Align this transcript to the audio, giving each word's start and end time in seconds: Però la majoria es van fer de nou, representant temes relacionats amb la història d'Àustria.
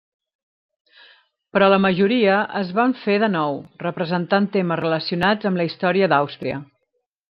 Però 1.57 1.67
la 1.73 1.79
majoria 1.83 2.39
es 2.63 2.73
van 2.81 2.97
fer 3.03 3.19
de 3.27 3.31
nou, 3.37 3.63
representant 3.87 4.51
temes 4.59 4.85
relacionats 4.85 5.53
amb 5.53 5.63
la 5.65 5.73
història 5.73 6.13
d'Àustria. 6.17 6.63